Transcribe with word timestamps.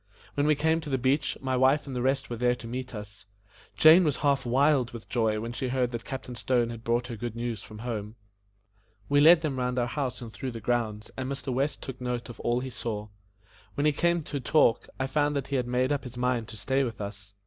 When 0.33 0.47
we 0.47 0.55
came 0.55 0.81
to 0.81 0.89
the 0.89 0.97
beach, 0.97 1.37
my 1.41 1.55
wife 1.55 1.85
and 1.85 1.95
the 1.95 2.01
rest 2.01 2.27
were 2.27 2.35
there 2.35 2.55
to 2.55 2.65
meet 2.65 2.95
us. 2.95 3.27
Jane 3.77 4.03
was 4.03 4.17
half 4.25 4.47
wild 4.47 4.93
with 4.93 5.07
joy 5.07 5.39
when 5.39 5.53
she 5.53 5.67
heard 5.69 5.91
that 5.91 6.05
Captain 6.05 6.33
Stone 6.33 6.71
had 6.71 6.83
brought 6.83 7.05
her 7.05 7.15
good 7.15 7.35
news 7.35 7.61
from 7.61 7.77
home. 7.85 8.15
We 9.09 9.21
led 9.21 9.41
them 9.41 9.59
round 9.59 9.77
our 9.77 9.85
house 9.85 10.19
and 10.19 10.33
through 10.33 10.53
the 10.53 10.59
grounds 10.59 11.11
and 11.17 11.29
Mr. 11.31 11.53
West 11.53 11.83
took 11.83 12.01
note 12.01 12.29
of 12.29 12.39
all 12.39 12.61
he 12.61 12.71
saw. 12.71 13.09
When 13.75 13.83
we 13.85 13.91
came 13.91 14.23
to 14.23 14.39
talk, 14.39 14.89
I 14.99 15.05
found 15.05 15.35
that 15.35 15.49
he 15.49 15.55
had 15.57 15.67
made 15.67 15.91
up 15.91 16.03
his 16.03 16.17
mind 16.17 16.47
to 16.47 16.57
stay 16.57 16.83
with 16.83 16.99
us. 16.99 17.35